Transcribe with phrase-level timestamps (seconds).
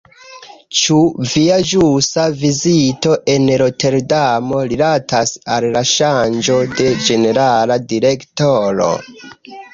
[0.83, 0.95] Ĉu
[1.33, 8.91] via ĵusa vizito en Roterdamo rilatas al la ŝanĝo de ĝenerala direktoro?